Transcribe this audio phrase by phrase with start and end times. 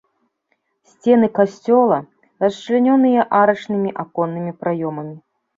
[0.91, 1.99] Сцены касцёла
[2.45, 5.17] расчлянёныя арачнымі аконнымі праёмамі.